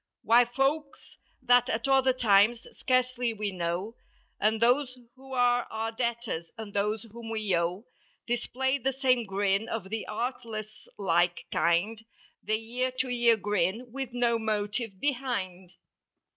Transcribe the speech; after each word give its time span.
Why 0.23 0.45
folks 0.45 0.99
that 1.43 1.69
at 1.69 1.87
other 1.87 2.11
times, 2.11 2.65
scarcely 2.71 3.33
we 3.33 3.51
know. 3.51 3.97
And 4.39 4.59
those 4.59 4.97
who're 5.15 5.37
our 5.37 5.91
debtors 5.91 6.49
and 6.57 6.73
those 6.73 7.03
whom 7.03 7.29
we 7.29 7.55
owe 7.55 7.85
Display 8.25 8.79
the 8.79 8.93
same 8.93 9.27
grin 9.27 9.69
of 9.69 9.91
the 9.91 10.07
artless 10.07 10.87
like 10.97 11.45
kind 11.53 12.03
The 12.41 12.57
ear 12.79 12.91
to 12.97 13.09
ear 13.09 13.37
grin 13.37 13.91
with 13.91 14.11
no 14.11 14.39
motive 14.39 14.99
behind. 14.99 15.71